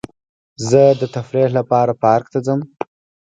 زه 0.69 0.81
د 0.99 1.01
تفریح 1.15 1.49
لپاره 1.57 1.91
پارک 2.01 2.25
ته 2.33 2.39
ځم. 2.45 2.59